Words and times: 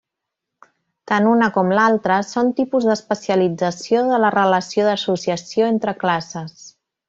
Tant 1.11 1.27
una 1.31 1.49
com 1.57 1.69
l’altra 1.79 2.15
són 2.29 2.49
tipus 2.61 2.89
d’especialització 2.93 4.03
de 4.13 4.21
la 4.25 4.33
relació 4.39 4.89
d’associació 4.91 5.73
entre 5.77 5.97
classes. 6.07 6.69